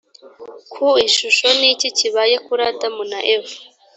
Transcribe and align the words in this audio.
ku 0.73 0.87
ishusho 1.07 1.47
ni 1.57 1.67
iki 1.73 1.89
kibaye 1.97 2.35
kuri 2.45 2.61
adamu 2.71 3.03
na 3.11 3.19
eva 3.33 3.55